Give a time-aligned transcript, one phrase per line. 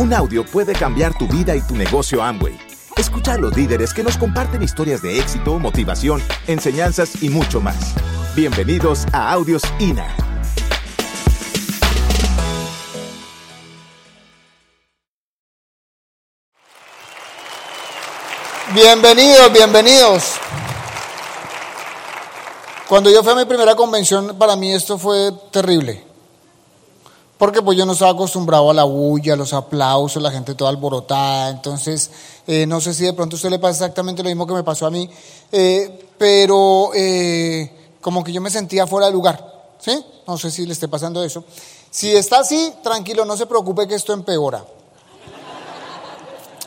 [0.00, 2.58] Un audio puede cambiar tu vida y tu negocio Amway.
[2.96, 7.94] Escucha a los líderes que nos comparten historias de éxito, motivación, enseñanzas y mucho más.
[8.34, 10.06] Bienvenidos a Audios INA.
[18.72, 20.36] Bienvenidos, bienvenidos.
[22.88, 26.09] Cuando yo fui a mi primera convención, para mí esto fue terrible.
[27.40, 31.48] Porque pues yo no estaba acostumbrado a la bulla, los aplausos, la gente toda alborotada.
[31.48, 32.10] Entonces,
[32.46, 34.62] eh, no sé si de pronto a usted le pasa exactamente lo mismo que me
[34.62, 35.08] pasó a mí.
[35.50, 39.72] Eh, pero eh, como que yo me sentía fuera de lugar.
[39.78, 40.04] ¿Sí?
[40.26, 41.42] No sé si le esté pasando eso.
[41.90, 44.62] Si está así, tranquilo, no se preocupe que esto empeora.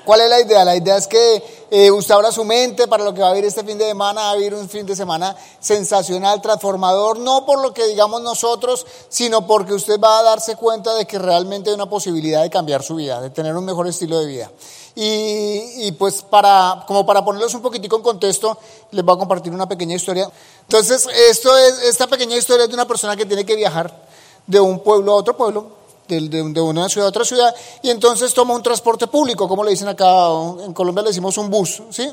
[0.06, 0.66] ¿Cuál es la idea?
[0.66, 3.46] La idea es que eh, usted abra su mente para lo que va a vivir
[3.46, 7.62] este fin de semana, va a vivir un fin de semana sensacional, transformador, no por
[7.62, 11.76] lo que digamos nosotros, sino porque usted va a darse cuenta de que realmente hay
[11.76, 14.52] una posibilidad de cambiar su vida, de tener un mejor estilo de vida.
[14.96, 18.58] Y, pues para, como para ponerlos un poquitico en contexto,
[18.92, 20.30] les voy a compartir una pequeña historia.
[20.64, 24.06] Entonces, esto es, esta pequeña historia es de una persona que tiene que viajar
[24.46, 28.54] de un pueblo a otro pueblo, de, una ciudad a otra ciudad, y entonces toma
[28.54, 30.28] un transporte público, como le dicen acá,
[30.64, 32.10] en Colombia le decimos un bus, ¿sí?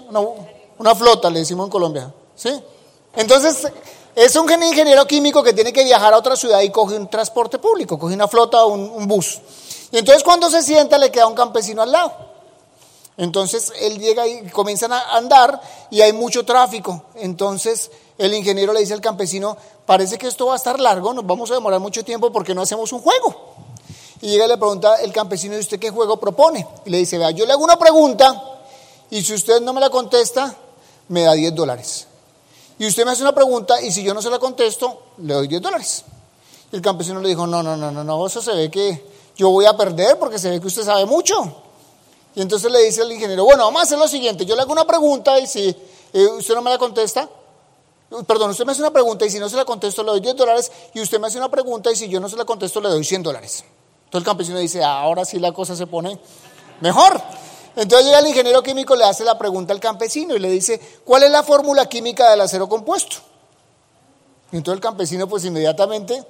[0.78, 2.50] Una, flota le decimos en Colombia, ¿sí?
[3.16, 3.66] Entonces,
[4.14, 7.58] es un ingeniero químico que tiene que viajar a otra ciudad y coge un transporte
[7.58, 9.40] público, coge una flota o un, un bus.
[9.92, 12.12] Y entonces cuando se sienta le queda un campesino al lado.
[13.16, 15.60] Entonces él llega y comienzan a andar
[15.90, 17.02] y hay mucho tráfico.
[17.16, 21.26] Entonces el ingeniero le dice al campesino, parece que esto va a estar largo, nos
[21.26, 23.49] vamos a demorar mucho tiempo porque no hacemos un juego.
[24.22, 26.66] Y llega y le pregunta el campesino, ¿y usted qué juego propone?
[26.84, 28.58] Y le dice, vea, yo le hago una pregunta
[29.10, 30.54] y si usted no me la contesta,
[31.08, 32.06] me da 10 dólares.
[32.78, 35.48] Y usted me hace una pregunta y si yo no se la contesto, le doy
[35.48, 36.04] 10 dólares.
[36.72, 39.04] Y el campesino le dijo, no, no, no, no, no, eso se ve que
[39.36, 41.34] yo voy a perder porque se ve que usted sabe mucho.
[42.34, 44.72] Y entonces le dice al ingeniero, bueno, vamos a hacer lo siguiente, yo le hago
[44.72, 45.74] una pregunta y si
[46.12, 47.28] eh, usted no me la contesta,
[48.26, 50.36] perdón, usted me hace una pregunta y si no se la contesto le doy 10
[50.36, 52.88] dólares y usted me hace una pregunta y si yo no se la contesto le
[52.88, 53.64] doy 100 dólares.
[54.10, 56.18] Entonces el campesino dice, ahora sí la cosa se pone
[56.80, 57.22] mejor.
[57.76, 61.22] Entonces llega el ingeniero químico, le hace la pregunta al campesino y le dice, ¿cuál
[61.22, 63.18] es la fórmula química del acero compuesto?
[64.50, 66.24] Y entonces el campesino pues inmediatamente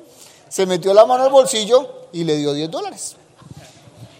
[0.46, 3.16] se metió la mano al bolsillo y le dio 10 dólares.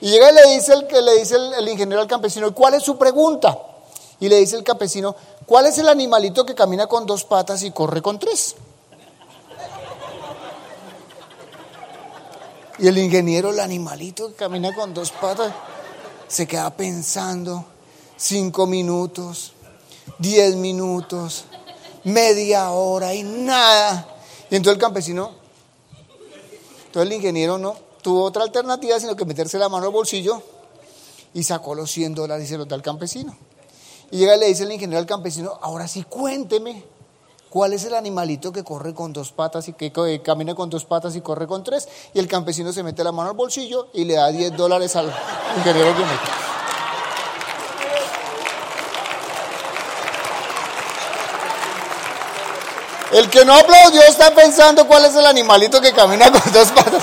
[0.01, 2.97] Y llega y le dice el, le dice el, ingeniero al campesino, ¿cuál es su
[2.97, 3.59] pregunta?
[4.21, 7.73] Y le dice el campesino, ¿cuál es el animalito que camina con dos patas y
[7.73, 8.57] corre con tres?
[12.81, 15.53] Y el ingeniero, el animalito que camina con dos patas,
[16.29, 17.67] se queda pensando
[18.17, 19.53] cinco minutos,
[20.19, 21.45] diez minutos,
[22.05, 24.17] media hora y nada.
[24.51, 25.33] Y entonces el campesino,
[26.87, 30.43] entonces el ingeniero no tuvo otra alternativa sino que meterse la mano al bolsillo
[31.35, 33.37] y sacó los 100 dólares y se los da al campesino.
[34.11, 36.83] Y llega y le dice el ingeniero al campesino, ahora sí cuénteme
[37.51, 39.91] ¿Cuál es el animalito que corre con dos patas y que
[40.23, 41.89] camina con dos patas y corre con tres?
[42.15, 45.07] Y el campesino se mete la mano al bolsillo y le da 10 dólares al
[45.57, 46.23] ingeniero químico.
[53.11, 57.03] El que no aplaudió está pensando cuál es el animalito que camina con dos patas.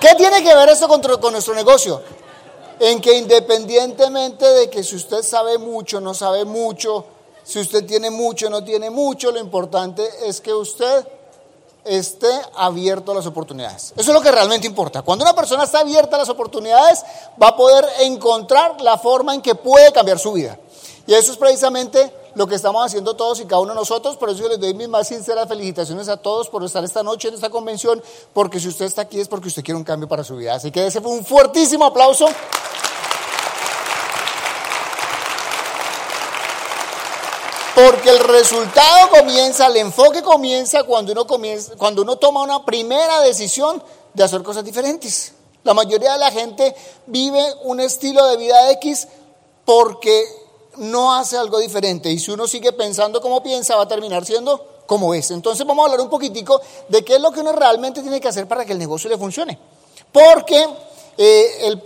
[0.00, 2.02] ¿Qué tiene que ver eso con, con nuestro negocio?
[2.80, 7.06] En que independientemente de que si usted sabe mucho, no sabe mucho,
[7.44, 11.06] si usted tiene mucho o no tiene mucho, lo importante es que usted
[11.84, 13.92] esté abierto a las oportunidades.
[13.96, 15.02] Eso es lo que realmente importa.
[15.02, 17.02] Cuando una persona está abierta a las oportunidades,
[17.42, 20.58] va a poder encontrar la forma en que puede cambiar su vida.
[21.06, 24.16] Y eso es precisamente lo que estamos haciendo todos y cada uno de nosotros.
[24.16, 27.28] Por eso yo les doy mis más sinceras felicitaciones a todos por estar esta noche
[27.28, 28.02] en esta convención,
[28.32, 30.54] porque si usted está aquí es porque usted quiere un cambio para su vida.
[30.54, 32.26] Así que ese fue un fuertísimo aplauso.
[37.74, 43.20] Porque el resultado comienza, el enfoque comienza cuando uno, comienza, cuando uno toma una primera
[43.22, 45.32] decisión de hacer cosas diferentes.
[45.64, 46.74] La mayoría de la gente
[47.06, 49.08] vive un estilo de vida X
[49.64, 50.24] porque
[50.76, 52.10] no hace algo diferente.
[52.10, 55.30] Y si uno sigue pensando como piensa, va a terminar siendo como es.
[55.30, 58.28] Entonces vamos a hablar un poquitico de qué es lo que uno realmente tiene que
[58.28, 59.58] hacer para que el negocio le funcione.
[60.10, 60.68] Porque
[61.16, 61.82] eh, el,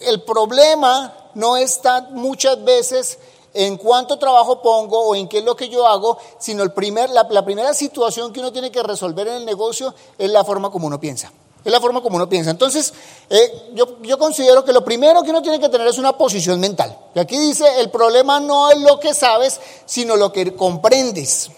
[0.00, 3.18] el problema no está muchas veces
[3.56, 7.10] en cuánto trabajo pongo o en qué es lo que yo hago, sino el primer,
[7.10, 10.86] la, primera situación que uno tiene que resolver en el negocio es la forma como
[10.86, 11.32] uno piensa.
[11.64, 12.50] Es la forma como uno piensa.
[12.50, 12.92] Entonces,
[13.28, 16.60] eh, yo, yo, considero que lo primero que uno tiene que tener es una posición
[16.60, 16.96] mental.
[17.14, 21.50] Y aquí dice, el problema no es lo que sabes, sino lo que comprendes.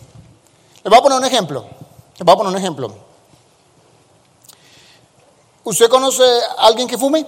[0.82, 1.66] Le voy a poner un ejemplo.
[2.16, 2.94] Le voy a poner un ejemplo.
[5.64, 6.24] ¿Usted conoce
[6.56, 7.26] a alguien que fume?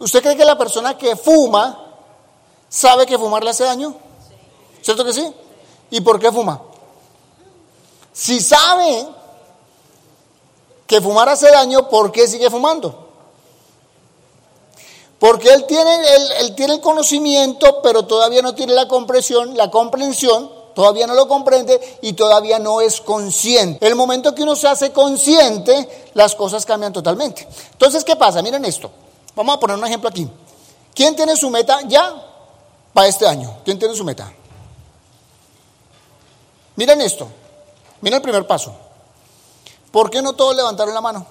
[0.00, 1.87] ¿Usted cree que la persona que fuma
[2.68, 3.94] sabe que fumar le hace daño?
[4.82, 5.32] ¿Cierto que sí?
[5.90, 6.60] ¿Y por qué fuma?
[8.12, 9.06] Si sabe
[10.86, 13.06] que fumar hace daño, ¿por qué sigue fumando?
[15.18, 15.98] Porque él tiene,
[16.56, 21.98] tiene el conocimiento, pero todavía no tiene la comprensión, la comprensión, todavía no lo comprende
[22.02, 23.84] y todavía no es consciente.
[23.86, 27.48] El momento que uno se hace consciente, las cosas cambian totalmente.
[27.72, 28.42] Entonces, ¿qué pasa?
[28.42, 28.90] Miren esto.
[29.34, 30.28] Vamos a poner un ejemplo aquí.
[30.94, 32.27] ¿Quién tiene su meta ya
[32.98, 33.58] para este año?
[33.64, 34.28] ¿Quién tiene su meta?
[36.74, 37.28] Miren esto.
[38.00, 38.74] Miren el primer paso.
[39.92, 41.24] ¿Por qué no todos levantaron la mano?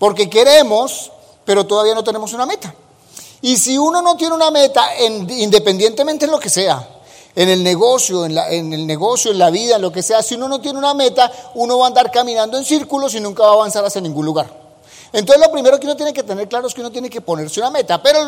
[0.00, 1.12] Porque queremos,
[1.44, 2.74] pero todavía no tenemos una meta.
[3.40, 6.84] Y si uno no tiene una meta, independientemente en lo que sea,
[7.36, 10.34] en el negocio, en, en, el negocio, en la vida, en lo que sea, si
[10.34, 13.50] uno no tiene una meta, uno va a andar caminando en círculos y nunca va
[13.50, 14.61] a avanzar hacia ningún lugar.
[15.12, 17.60] Entonces lo primero que uno tiene que tener claro es que uno tiene que ponerse
[17.60, 18.02] una meta.
[18.02, 18.18] Pero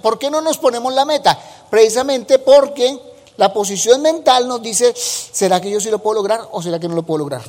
[0.00, 1.38] ¿por qué no nos ponemos la meta?
[1.68, 2.98] Precisamente porque
[3.36, 6.88] la posición mental nos dice, ¿será que yo sí lo puedo lograr o será que
[6.88, 7.42] no lo puedo lograr?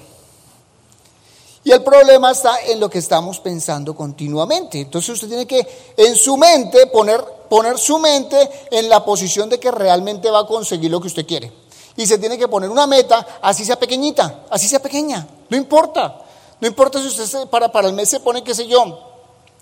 [1.64, 4.80] Y el problema está en lo que estamos pensando continuamente.
[4.82, 9.60] Entonces usted tiene que en su mente poner, poner su mente en la posición de
[9.60, 11.52] que realmente va a conseguir lo que usted quiere.
[11.96, 16.24] Y se tiene que poner una meta, así sea pequeñita, así sea pequeña, no importa.
[16.62, 19.10] No importa si usted para, para el mes se pone, qué sé yo,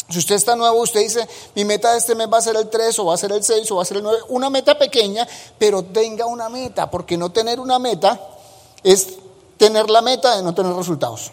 [0.10, 2.70] si usted está nuevo, usted dice, mi meta de este mes va a ser el
[2.70, 4.78] 3 o va a ser el 6 o va a ser el 9, una meta
[4.78, 5.28] pequeña,
[5.58, 8.20] pero tenga una meta, porque no tener una meta
[8.84, 9.16] es
[9.58, 11.32] tener la meta de no tener resultados.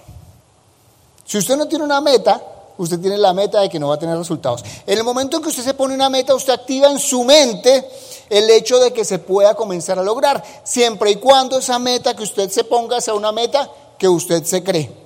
[1.25, 2.43] Si usted no tiene una meta,
[2.76, 4.64] usted tiene la meta de que no va a tener resultados.
[4.87, 7.88] En el momento en que usted se pone una meta, usted activa en su mente
[8.28, 12.25] el hecho de que se pueda comenzar a lograr, siempre y cuando esa meta que
[12.25, 15.04] usted se ponga sea una meta que usted se cree.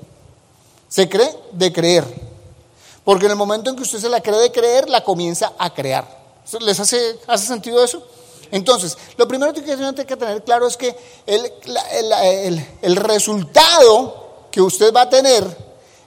[0.88, 2.04] Se cree de creer.
[3.04, 5.72] Porque en el momento en que usted se la cree de creer, la comienza a
[5.72, 6.06] crear.
[6.60, 8.02] ¿Les hace, hace sentido eso?
[8.50, 10.96] Entonces, lo primero que tiene que tener claro es que
[11.26, 11.52] el,
[11.92, 15.44] el, el resultado que usted va a tener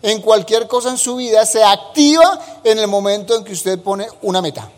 [0.02, 4.08] en cualquier cosa en su vida se activa en el momento en que usted pone
[4.24, 4.70] una meta.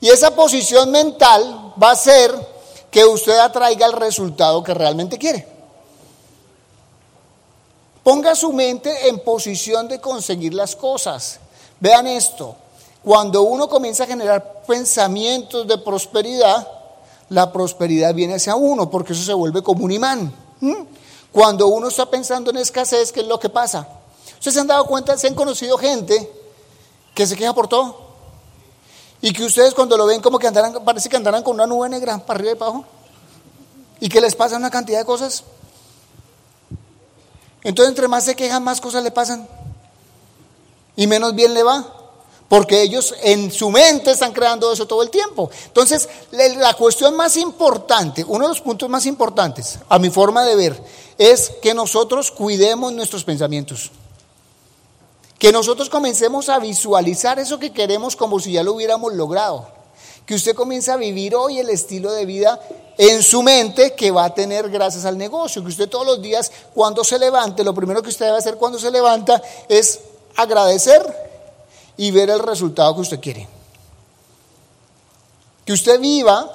[0.00, 2.32] Y esa posición mental va a hacer
[2.90, 5.55] que usted atraiga el resultado que realmente quiere.
[8.06, 11.40] Ponga su mente en posición de conseguir las cosas.
[11.80, 12.54] Vean esto,
[13.02, 16.68] cuando uno comienza a generar pensamientos de prosperidad,
[17.30, 20.32] la prosperidad viene hacia uno, porque eso se vuelve como un imán.
[21.32, 23.88] Cuando uno está pensando en escasez, ¿qué es lo que pasa?
[24.34, 26.30] ¿Ustedes se han dado cuenta, se han conocido gente
[27.12, 28.02] que se queja por todo?
[29.20, 31.88] Y que ustedes cuando lo ven como que andarán, parece que andarán con una nube
[31.88, 32.84] negra para arriba y para abajo.
[33.98, 35.42] Y que les pasa una cantidad de cosas.
[37.66, 39.48] Entonces entre más se quejan, más cosas le pasan.
[40.94, 41.84] Y menos bien le va.
[42.48, 45.50] Porque ellos en su mente están creando eso todo el tiempo.
[45.64, 50.54] Entonces, la cuestión más importante, uno de los puntos más importantes, a mi forma de
[50.54, 50.80] ver,
[51.18, 53.90] es que nosotros cuidemos nuestros pensamientos.
[55.36, 59.75] Que nosotros comencemos a visualizar eso que queremos como si ya lo hubiéramos logrado.
[60.26, 62.60] Que usted comience a vivir hoy el estilo de vida
[62.98, 65.62] en su mente que va a tener gracias al negocio.
[65.62, 68.78] Que usted todos los días cuando se levante, lo primero que usted debe hacer cuando
[68.78, 70.00] se levanta es
[70.36, 71.02] agradecer
[71.96, 73.48] y ver el resultado que usted quiere.
[75.64, 76.50] Que usted viva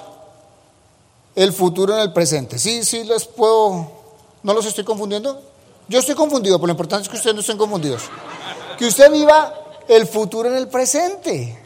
[1.34, 2.58] el futuro en el presente.
[2.58, 3.90] Sí, sí, les puedo,
[4.42, 5.40] no los estoy confundiendo.
[5.88, 8.02] Yo estoy confundido, pero lo importante es que ustedes no estén confundidos.
[8.78, 9.54] Que usted viva
[9.88, 11.61] el futuro en el presente.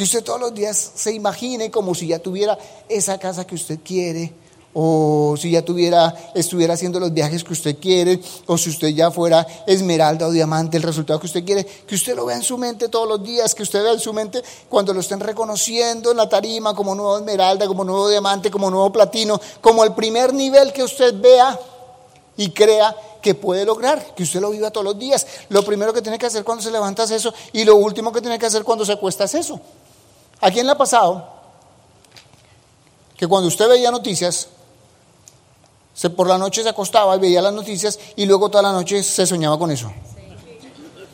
[0.00, 2.56] Que usted todos los días se imagine como si ya tuviera
[2.88, 4.32] esa casa que usted quiere,
[4.72, 9.10] o si ya tuviera, estuviera haciendo los viajes que usted quiere, o si usted ya
[9.10, 12.56] fuera esmeralda o diamante, el resultado que usted quiere, que usted lo vea en su
[12.56, 16.16] mente todos los días, que usted vea en su mente cuando lo estén reconociendo en
[16.16, 20.72] la tarima como nuevo esmeralda, como nuevo diamante, como nuevo platino, como el primer nivel
[20.72, 21.60] que usted vea
[22.38, 25.26] y crea que puede lograr, que usted lo viva todos los días.
[25.50, 28.22] Lo primero que tiene que hacer cuando se levanta es eso y lo último que
[28.22, 29.60] tiene que hacer cuando se acuesta es eso.
[30.40, 31.28] ¿A quién le ha pasado
[33.16, 34.48] que cuando usted veía noticias,
[35.92, 39.02] se, por la noche se acostaba y veía las noticias y luego toda la noche
[39.02, 39.92] se soñaba con eso?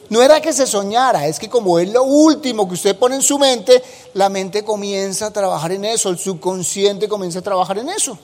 [0.08, 3.22] No era que se soñara, es que como es lo último que usted pone en
[3.22, 3.82] su mente,
[4.14, 8.16] la mente comienza a trabajar en eso, el subconsciente comienza a trabajar en eso.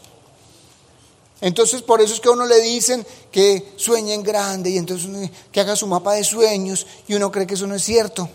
[1.41, 5.11] Entonces por eso es que a uno le dicen que sueñe en grande y entonces
[5.51, 8.29] que haga su mapa de sueños y uno cree que eso no es cierto.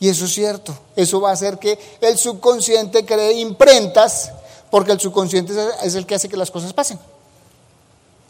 [0.00, 0.76] Y eso es cierto.
[0.96, 4.32] Eso va a hacer que el subconsciente cree imprentas
[4.70, 6.98] porque el subconsciente es el que hace que las cosas pasen.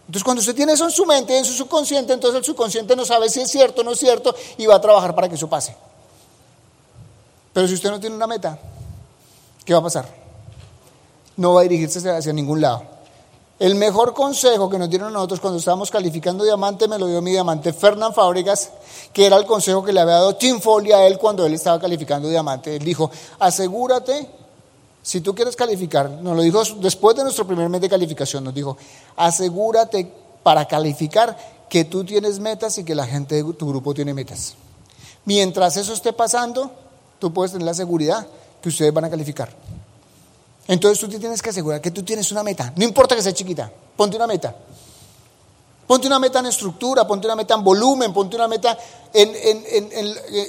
[0.07, 3.05] Entonces cuando usted tiene eso en su mente, en su subconsciente, entonces el subconsciente no
[3.05, 5.49] sabe si es cierto o no es cierto y va a trabajar para que eso
[5.49, 5.75] pase.
[7.53, 8.59] Pero si usted no tiene una meta,
[9.65, 10.07] ¿qué va a pasar?
[11.37, 12.94] No va a dirigirse hacia ningún lado.
[13.59, 17.31] El mejor consejo que nos dieron nosotros cuando estábamos calificando diamante me lo dio mi
[17.31, 18.71] diamante Fernán Fábregas,
[19.13, 21.79] que era el consejo que le había dado Tim Foley a él cuando él estaba
[21.79, 22.75] calificando diamante.
[22.75, 24.29] Él dijo, asegúrate
[25.05, 28.55] si tú quieres calificar, nos lo dijo después de nuestro primer mes de calificación, nos
[28.55, 28.77] dijo,
[29.17, 30.11] asegúrate
[30.43, 31.37] para calificar
[31.69, 34.55] que tú tienes metas y que la gente de tu grupo tiene metas.
[35.27, 36.71] Mientras eso esté pasando,
[37.19, 38.27] tú puedes tener la seguridad
[38.63, 39.51] que ustedes van a calificar.
[40.67, 43.33] Entonces tú te tienes que asegurar que tú tienes una meta, no importa que sea
[43.33, 44.55] chiquita, ponte una meta.
[45.87, 48.79] Ponte una meta en estructura, ponte una meta en volumen, ponte una meta
[49.13, 49.35] en,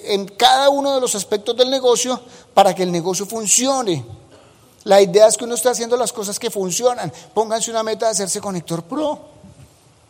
[0.05, 2.17] en cada uno de los aspectos del negocio
[2.53, 4.05] para que el negocio funcione.
[4.86, 7.12] La idea es que uno esté haciendo las cosas que funcionan.
[7.34, 9.19] Pónganse una meta de hacerse conector pro.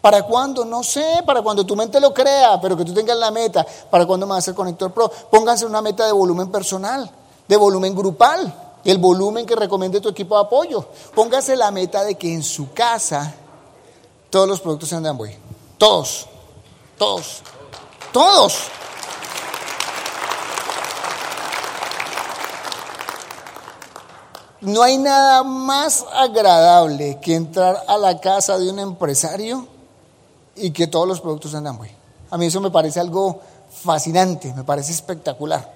[0.01, 0.65] ¿Para cuándo?
[0.65, 3.65] No sé, para cuando tu mente lo crea, pero que tú tengas la meta.
[3.89, 5.09] ¿Para cuándo me va a hacer conector pro?
[5.31, 7.09] Pónganse una meta de volumen personal,
[7.47, 8.53] de volumen grupal,
[8.85, 10.87] el volumen que recomiende tu equipo de apoyo.
[11.13, 13.33] Póngase la meta de que en su casa
[14.29, 15.37] todos los productos sean de Amway.
[15.77, 16.27] Todos,
[16.97, 17.41] todos,
[18.13, 18.69] todos.
[24.61, 29.67] No hay nada más agradable que entrar a la casa de un empresario
[30.55, 31.89] y que todos los productos andan muy.
[32.31, 35.74] A mí eso me parece algo fascinante, me parece espectacular.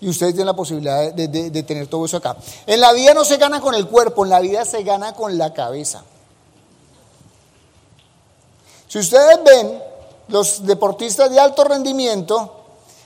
[0.00, 2.36] Y ustedes tienen la posibilidad de, de, tener todo eso acá.
[2.66, 5.38] En la vida no se gana con el cuerpo, en la vida se gana con
[5.38, 6.04] la cabeza.
[8.88, 9.82] Si ustedes ven,
[10.28, 12.52] los deportistas de alto rendimiento,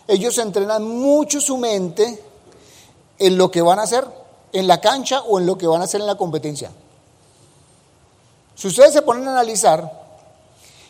[0.06, 2.22] ellos entrenan mucho su mente
[3.18, 4.06] en lo que van a hacer
[4.52, 6.70] en la cancha o en lo que van a hacer en la competencia.
[8.54, 10.06] Si ustedes se ponen a analizar,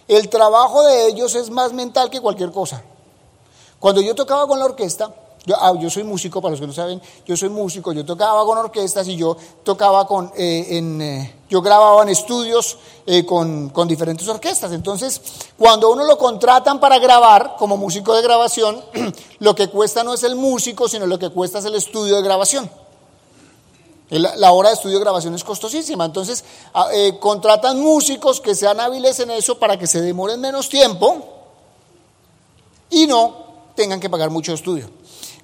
[0.07, 2.83] el trabajo de ellos es más mental que cualquier cosa.
[3.79, 5.13] Cuando yo tocaba con la orquesta,
[5.49, 8.45] yo, ah, yo, soy músico, para los que no saben, yo soy músico, yo tocaba
[8.45, 12.77] con orquestas y yo tocaba con, eh, en, eh, yo grababa en estudios
[13.07, 14.73] eh, con, con, diferentes orquestas.
[14.73, 15.23] Entonces,
[15.57, 18.85] cuando uno lo contratan para grabar como músico de grabación,
[19.39, 22.23] lo que cuesta no es el músico, sino lo que cuesta es el estudio de
[22.23, 22.71] grabación.
[24.11, 28.81] La, hora de estudio de grabación es costosísima, entonces ah, eh, contratan músicos que sean
[28.81, 31.25] hábiles en eso para que se demoren menos tiempo
[32.91, 34.91] y no tengan que pagar mucho estudio.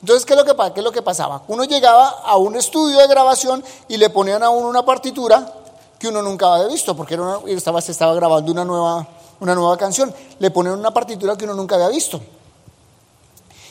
[0.04, 1.44] Entonces, ¿qué es, lo que, ¿qué es lo que pasaba?
[1.48, 5.50] Uno llegaba a un estudio de grabación y le ponían a uno una partitura
[5.98, 9.08] que uno nunca había visto, porque era estaba, se estaba grabando una nueva,
[9.40, 10.14] una nueva canción.
[10.40, 12.20] Le ponían una partitura que uno nunca había visto.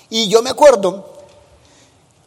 [0.09, 1.05] Y yo me acuerdo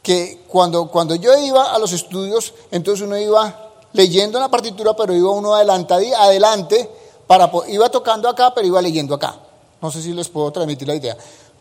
[0.05, 5.15] que cuando, cuando yo iba a los estudios, entonces uno iba leyendo la partitura, pero
[5.15, 6.89] iba uno adelante,
[7.27, 9.35] para, iba tocando acá, pero iba leyendo acá.
[9.83, 11.17] No sé si les puedo transmitir la idea.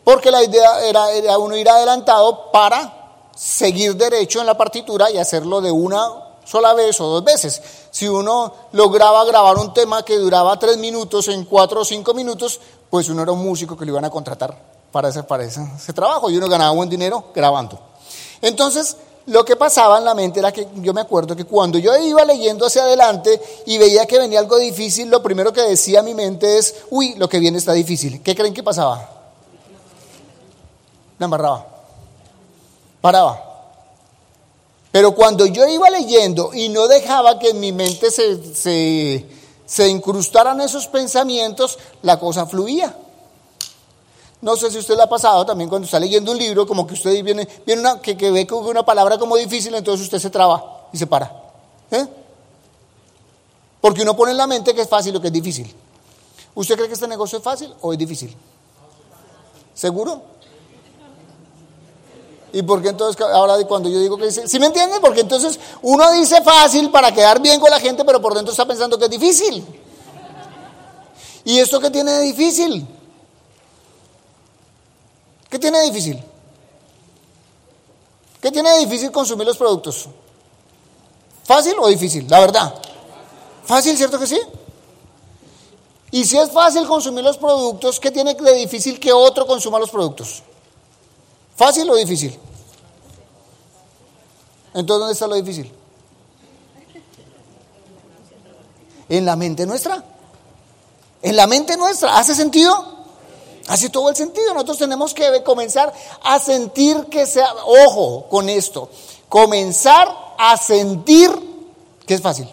[0.06, 5.60] Porque la idea era, uno ir adelantado para seguir derecho en la partitura y hacerlo
[5.60, 6.08] de una
[6.44, 7.60] sola vez o dos veces.
[7.90, 12.60] Si uno lograba grabar un tema que duraba tres minutos en cuatro o cinco minutos,
[12.88, 14.56] pues uno era un músico que lo iban a contratar
[14.92, 17.76] para ese, para ese trabajo y uno ganaba buen dinero grabando.
[18.42, 18.96] Entonces,
[19.26, 22.24] lo que pasaba en la mente era que yo me acuerdo que cuando yo iba
[22.24, 26.58] leyendo hacia adelante y veía que venía algo difícil, lo primero que decía mi mente
[26.58, 28.22] es, uy, lo que viene está difícil.
[28.22, 29.15] ¿Qué creen que pasaba?
[31.18, 31.66] Me amarraba.
[33.00, 33.42] Paraba.
[34.90, 39.26] Pero cuando yo iba leyendo y no dejaba que en mi mente se, se,
[39.66, 42.96] se incrustaran esos pensamientos, la cosa fluía.
[44.40, 46.94] No sé si usted le ha pasado también cuando está leyendo un libro, como que
[46.94, 50.88] usted viene, viene una, que, que ve una palabra como difícil, entonces usted se traba
[50.92, 51.32] y se para.
[51.90, 52.06] ¿Eh?
[53.80, 55.74] Porque uno pone en la mente que es fácil o que es difícil.
[56.54, 58.34] ¿Usted cree que este negocio es fácil o es difícil?
[59.74, 60.22] ¿Seguro?
[62.52, 65.00] ¿Y por qué entonces ahora cuando yo digo que dice, ¿sí me entienden?
[65.00, 68.66] Porque entonces uno dice fácil para quedar bien con la gente, pero por dentro está
[68.66, 69.64] pensando que es difícil.
[71.44, 72.86] ¿Y esto qué tiene de difícil?
[75.48, 76.22] ¿Qué tiene de difícil?
[78.40, 80.08] ¿Qué tiene de difícil consumir los productos?
[81.44, 82.26] ¿Fácil o difícil?
[82.28, 82.74] La verdad.
[83.64, 84.40] ¿Fácil, cierto que sí?
[86.10, 89.90] Y si es fácil consumir los productos, ¿qué tiene de difícil que otro consuma los
[89.90, 90.42] productos?
[91.56, 92.38] ¿Fácil o difícil?
[94.74, 95.72] Entonces, ¿dónde está lo difícil?
[99.08, 100.04] En la mente nuestra.
[101.22, 102.18] En la mente nuestra.
[102.18, 102.96] ¿Hace sentido?
[103.68, 104.52] Hace todo el sentido.
[104.52, 108.90] Nosotros tenemos que comenzar a sentir que sea, ojo con esto,
[109.28, 110.08] comenzar
[110.38, 111.30] a sentir
[112.06, 112.48] que es fácil.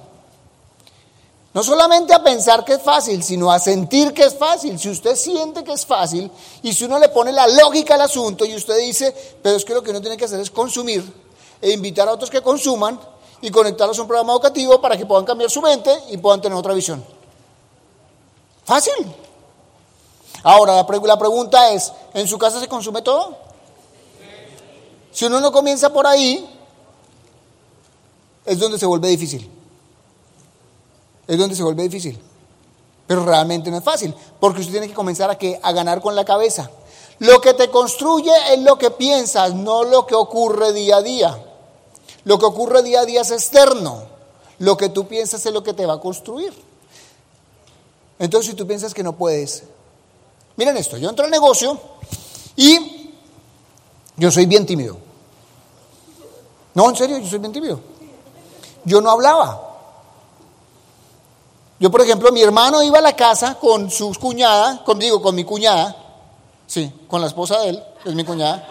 [1.53, 4.79] No solamente a pensar que es fácil, sino a sentir que es fácil.
[4.79, 6.31] Si usted siente que es fácil
[6.63, 9.73] y si uno le pone la lógica al asunto y usted dice, pero es que
[9.73, 11.03] lo que uno tiene que hacer es consumir
[11.61, 12.99] e invitar a otros que consuman
[13.39, 16.57] y conectarlos a un programa educativo para que puedan cambiar su mente y puedan tener
[16.57, 17.05] otra visión.
[18.65, 18.93] Fácil.
[20.41, 23.37] Ahora, la, la pregunta es, ¿en su casa se consume todo?
[25.11, 26.49] Si uno no comienza por ahí,
[28.43, 29.62] es donde se vuelve difícil
[31.27, 32.19] es donde se vuelve difícil.
[33.07, 36.25] Pero realmente no es fácil, porque usted tiene que comenzar a, a ganar con la
[36.25, 36.69] cabeza.
[37.19, 41.45] Lo que te construye es lo que piensas, no lo que ocurre día a día.
[42.25, 44.03] Lo que ocurre día a día es externo.
[44.59, 46.53] Lo que tú piensas es lo que te va a construir.
[48.19, 49.63] Entonces, si tú piensas que no puedes,
[50.55, 51.77] miren esto, yo entro al negocio
[52.55, 53.11] y
[54.15, 54.97] yo soy bien tímido.
[56.73, 57.79] No, en serio, yo soy bien tímido.
[58.85, 59.72] Yo no hablaba.
[61.83, 65.35] Yo, por ejemplo, mi hermano iba a la casa con su cuñada, con, digo, con
[65.35, 65.93] mi cuñada,
[66.65, 68.65] sí, con la esposa de él, es mi cuñada.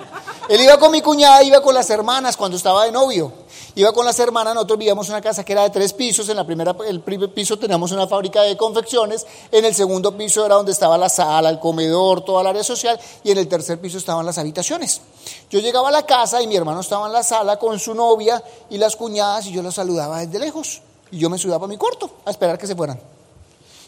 [0.48, 3.30] Él iba con mi cuñada, iba con las hermanas cuando estaba de novio.
[3.74, 6.46] Iba con las hermanas, nosotros vivíamos una casa que era de tres pisos, en la
[6.46, 10.72] primera, el primer piso teníamos una fábrica de confecciones, en el segundo piso era donde
[10.72, 14.24] estaba la sala, el comedor, toda el área social, y en el tercer piso estaban
[14.24, 15.02] las habitaciones.
[15.50, 18.42] Yo llegaba a la casa y mi hermano estaba en la sala con su novia
[18.70, 20.80] y las cuñadas y yo los saludaba desde lejos.
[21.12, 22.98] Y yo me subía para mi cuarto a esperar que se fueran.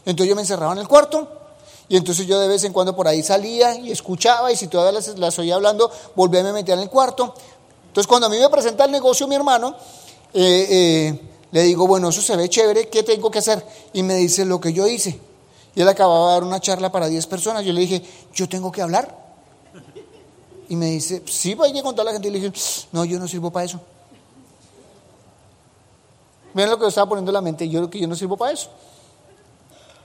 [0.05, 1.27] Entonces yo me encerraba en el cuarto
[1.89, 5.01] y entonces yo de vez en cuando por ahí salía y escuchaba y si todavía
[5.17, 7.35] las, oía hablando, volvía a me meter en el cuarto.
[7.89, 9.75] Entonces cuando a mí me presenta el negocio mi hermano,
[10.33, 13.65] eh, eh, le digo, bueno, eso se ve chévere, ¿qué tengo que hacer?
[13.93, 15.19] Y me dice lo que yo hice.
[15.75, 17.65] Y él acababa de dar una charla para 10 personas.
[17.65, 18.03] Yo le dije,
[18.33, 19.25] ¿yo tengo que hablar?
[20.69, 22.29] Y me dice, sí, pues hay que contar la gente.
[22.29, 22.53] Y le dije,
[22.93, 23.81] no, yo no sirvo para eso.
[26.55, 28.37] Miren lo que yo estaba poniendo en la mente, yo creo que yo no sirvo
[28.37, 28.71] para eso.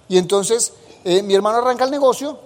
[0.07, 2.39] Y entonces eh, mi hermano arranca el negocio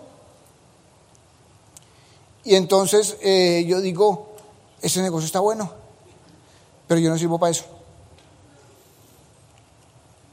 [2.44, 4.34] y entonces eh, yo digo,
[4.82, 5.72] ese negocio está bueno,
[6.88, 7.63] pero yo no sirvo para eso.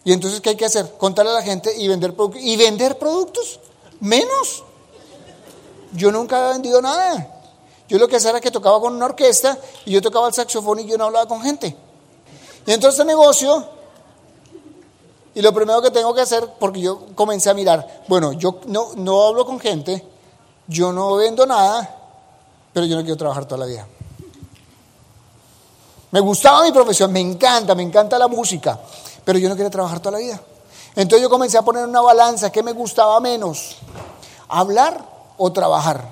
[0.02, 0.96] Y entonces, ¿qué hay que hacer?
[0.96, 2.42] Contarle a la gente y vender productos.
[2.42, 3.60] ¿Y vender productos?
[4.00, 4.64] Menos.
[5.92, 7.40] Yo nunca había vendido nada.
[7.88, 10.80] Yo lo que hacía era que tocaba con una orquesta y yo tocaba el saxofón
[10.80, 11.76] y yo no hablaba con gente.
[12.70, 13.64] Y entonces el negocio,
[15.34, 18.90] y lo primero que tengo que hacer, porque yo comencé a mirar, bueno, yo no,
[18.94, 20.06] no hablo con gente,
[20.68, 21.96] yo no vendo nada,
[22.72, 23.88] pero yo no quiero trabajar toda la vida.
[26.12, 28.78] Me gustaba mi profesión, me encanta, me encanta la música,
[29.24, 30.40] pero yo no quiero trabajar toda la vida.
[30.94, 33.78] Entonces yo comencé a poner una balanza, ¿qué me gustaba menos?
[34.46, 35.04] ¿Hablar
[35.38, 36.08] o trabajar?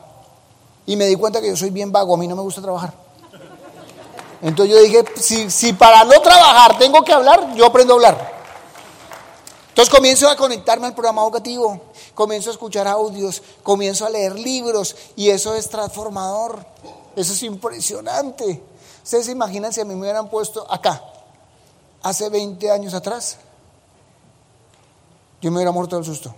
[0.87, 3.08] Y me di cuenta que yo soy bien vago, a mí no me gusta trabajar.
[4.41, 5.05] Entonces yo dije,
[5.51, 8.39] si, para no trabajar tengo que hablar, yo aprendo a hablar.
[9.69, 11.81] Entonces comienzo a conectarme al programa educativo,
[12.15, 16.65] comienzo a escuchar audios, comienzo a leer libros y eso es transformador,
[17.15, 18.63] eso es impresionante.
[19.05, 21.03] Ustedes se imaginan si a mí me hubieran puesto acá,
[22.03, 23.39] hace 20 años atrás,
[25.41, 26.35] yo me hubiera muerto del susto.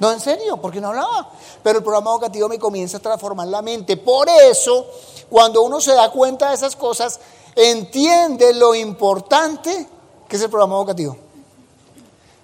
[0.00, 1.30] No, en serio, porque no hablaba.
[1.62, 3.96] Pero el programa educativo me comienza a transformar la mente.
[3.96, 4.86] Por eso
[5.28, 7.20] cuando uno se da cuenta de esas cosas,
[7.54, 9.88] entiende lo importante
[10.28, 11.16] que es el programa educativo.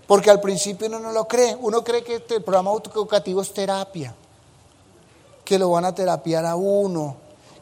[0.07, 1.57] Porque al principio uno no lo cree.
[1.61, 4.15] Uno cree que el programa educativo es terapia.
[5.45, 7.17] Que lo van a terapiar a uno.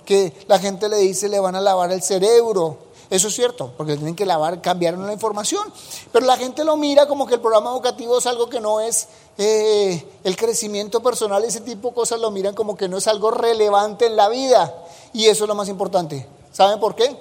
[0.05, 2.79] Que la gente le dice le van a lavar el cerebro.
[3.13, 5.71] Eso es cierto, porque tienen que lavar, cambiar la información.
[6.11, 9.07] Pero la gente lo mira como que el programa educativo es algo que no es
[9.37, 13.31] eh, el crecimiento personal, ese tipo de cosas lo miran como que no es algo
[13.31, 14.75] relevante en la vida.
[15.13, 16.27] Y eso es lo más importante.
[16.53, 17.15] ¿Saben por qué?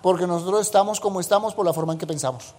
[0.00, 2.54] Porque nosotros estamos como estamos por la forma en que pensamos.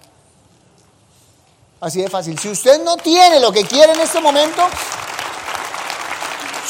[1.80, 2.38] Así de fácil.
[2.38, 4.62] Si usted no tiene lo que quiere en este momento,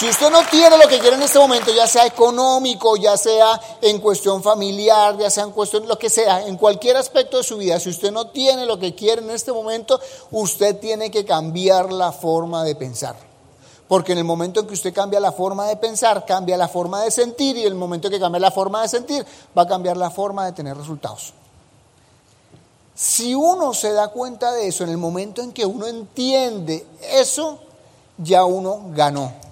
[0.01, 3.61] si usted no tiene lo que quiere en este momento, ya sea económico, ya sea
[3.83, 7.57] en cuestión familiar, ya sea en cuestión lo que sea, en cualquier aspecto de su
[7.57, 11.93] vida, si usted no tiene lo que quiere en este momento, usted tiene que cambiar
[11.93, 13.15] la forma de pensar.
[13.87, 17.03] Porque en el momento en que usted cambia la forma de pensar, cambia la forma
[17.03, 19.23] de sentir y en el momento en que cambia la forma de sentir,
[19.55, 21.31] va a cambiar la forma de tener resultados.
[22.95, 27.59] Si uno se da cuenta de eso, en el momento en que uno entiende eso,
[28.17, 29.50] ya uno ganó.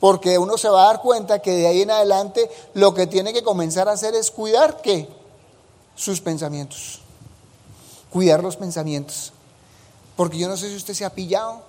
[0.00, 3.34] Porque uno se va a dar cuenta que de ahí en adelante lo que tiene
[3.34, 5.08] que comenzar a hacer es cuidar qué?
[5.94, 7.00] Sus pensamientos.
[8.10, 9.32] Cuidar los pensamientos.
[10.16, 11.62] Porque yo no sé si usted se ha pillado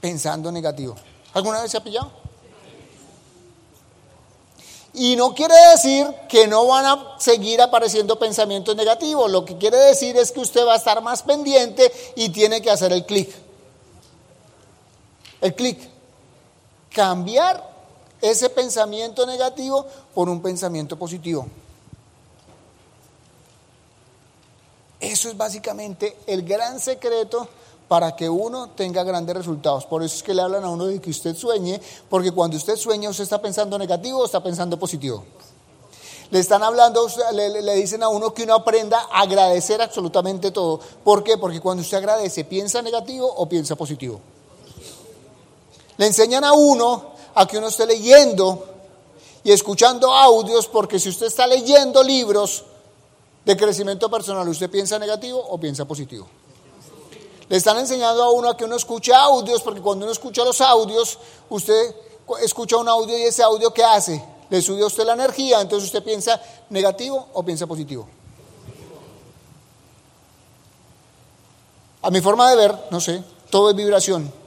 [0.00, 0.94] pensando negativo.
[1.34, 2.10] ¿Alguna vez se ha pillado?
[4.94, 9.30] Y no quiere decir que no van a seguir apareciendo pensamientos negativos.
[9.30, 12.70] Lo que quiere decir es que usted va a estar más pendiente y tiene que
[12.70, 13.30] hacer el clic.
[15.40, 15.97] El clic.
[16.92, 17.68] Cambiar
[18.20, 21.46] ese pensamiento negativo por un pensamiento positivo.
[25.00, 27.48] Eso es básicamente el gran secreto
[27.86, 29.86] para que uno tenga grandes resultados.
[29.86, 32.76] Por eso es que le hablan a uno de que usted sueñe, porque cuando usted
[32.76, 35.24] sueña, usted está pensando negativo o está pensando positivo.
[36.30, 40.78] Le están hablando, le, dicen a uno que uno aprenda a agradecer absolutamente todo.
[41.02, 41.38] ¿Por qué?
[41.38, 44.20] Porque cuando usted agradece, ¿piensa negativo o piensa positivo?
[45.98, 48.64] Le enseñan a uno a que uno esté leyendo
[49.44, 52.64] y escuchando audios, porque si usted está leyendo libros
[53.44, 56.26] de crecimiento personal, ¿usted piensa negativo o piensa positivo?
[57.48, 60.60] Le están enseñando a uno a que uno escuche audios, porque cuando uno escucha los
[60.60, 61.94] audios, usted
[62.42, 64.22] escucha un audio y ese audio ¿qué hace?
[64.50, 68.06] Le sube a usted la energía, entonces usted piensa negativo o piensa positivo.
[72.02, 74.37] A mi forma de ver, no sé, todo es vibración.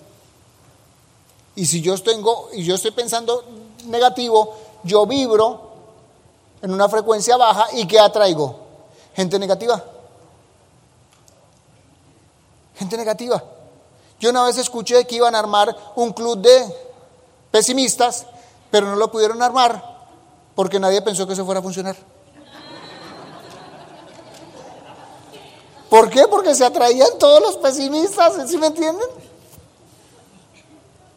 [1.55, 3.43] Y si yo estoy pensando
[3.85, 5.71] negativo, yo vibro
[6.61, 8.55] en una frecuencia baja y ¿qué atraigo?
[9.15, 9.83] Gente negativa.
[12.75, 13.43] Gente negativa.
[14.19, 16.75] Yo una vez escuché que iban a armar un club de
[17.49, 18.25] pesimistas,
[18.69, 19.83] pero no lo pudieron armar
[20.55, 21.95] porque nadie pensó que eso fuera a funcionar.
[25.89, 26.25] ¿Por qué?
[26.29, 29.07] Porque se atraían todos los pesimistas, ¿sí me entienden?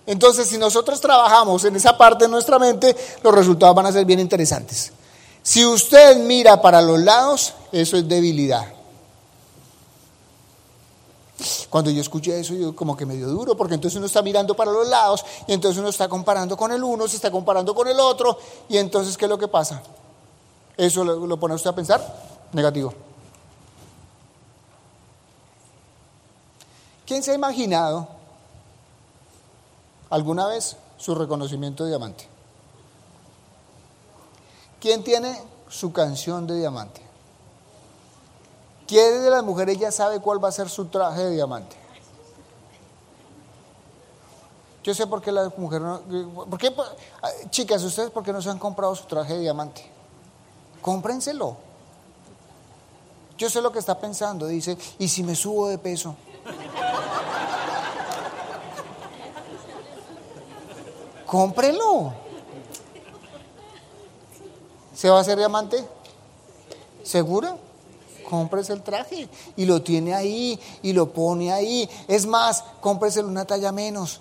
[0.07, 4.05] Entonces, si nosotros trabajamos en esa parte de nuestra mente, los resultados van a ser
[4.05, 4.93] bien interesantes.
[5.43, 8.67] Si usted mira para los lados, eso es debilidad.
[11.69, 14.55] Cuando yo escuché eso, yo como que me dio duro, porque entonces uno está mirando
[14.55, 17.89] para los lados y entonces uno está comparando con el uno, se está comparando con
[17.89, 18.39] el otro,
[18.69, 19.83] y entonces, ¿qué es lo que pasa?
[20.77, 22.95] Eso lo, lo pone usted a pensar negativo.
[27.07, 28.14] ¿Quién se ha imaginado
[30.15, 32.29] alguna vez su reconocimiento de diamante?
[34.81, 37.03] ¿Quién tiene su canción de diamante?
[38.87, 41.77] ¿Quién de las mujeres ya sabe cuál va a ser su traje de diamante?
[44.85, 46.45] Yo sé por qué las mujeres no...
[46.49, 46.73] ¿por qué,
[47.51, 49.85] chicas, ¿ustedes por qué no se han comprado su traje de diamante?
[50.81, 51.57] Cómprenselo.
[53.37, 54.47] Yo sé lo que está pensando.
[54.47, 56.15] Dice, ¿y si me subo de peso?
[61.35, 62.13] Cómprelo.
[64.95, 65.85] ¿Se va a hacer diamante?
[67.03, 67.57] ¿Segura?
[68.31, 71.91] Cómprese el traje y lo tiene ahí y lo pone ahí.
[72.07, 74.21] Es más, cómprese una talla menos.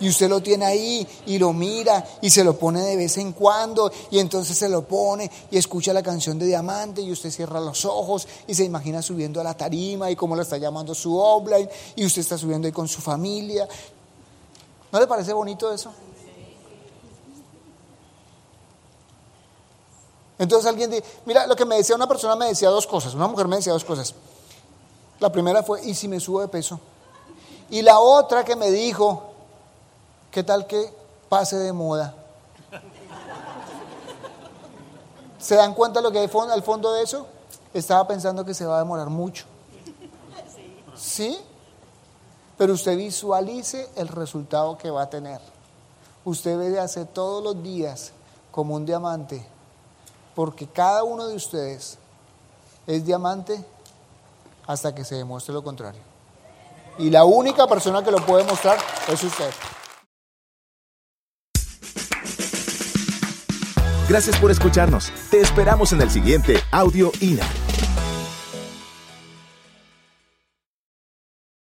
[0.00, 3.32] Y usted lo tiene ahí y lo mira y se lo pone de vez en
[3.32, 7.58] cuando y entonces se lo pone y escucha la canción de Diamante y usted cierra
[7.58, 11.18] los ojos y se imagina subiendo a la tarima y cómo lo está llamando su
[11.18, 13.66] offline y usted está subiendo ahí con su familia
[14.90, 15.92] ¿No le parece bonito eso?
[20.38, 23.26] Entonces alguien dice, mira, lo que me decía una persona me decía dos cosas, una
[23.26, 24.14] mujer me decía dos cosas.
[25.18, 26.78] La primera fue, ¿y si me subo de peso?
[27.70, 29.32] Y la otra que me dijo,
[30.30, 30.92] ¿qué tal que
[31.28, 32.14] pase de moda?
[35.38, 37.26] ¿Se dan cuenta lo que hay al fondo de eso?
[37.74, 39.44] Estaba pensando que se va a demorar mucho.
[40.96, 41.38] ¿Sí?
[42.58, 45.40] Pero usted visualice el resultado que va a tener.
[46.24, 48.12] Usted debe hacer todos los días
[48.50, 49.46] como un diamante,
[50.34, 51.96] porque cada uno de ustedes
[52.86, 53.64] es diamante
[54.66, 56.00] hasta que se demuestre lo contrario.
[56.98, 58.76] Y la única persona que lo puede mostrar
[59.08, 59.50] es usted.
[64.08, 65.12] Gracias por escucharnos.
[65.30, 67.46] Te esperamos en el siguiente Audio INA.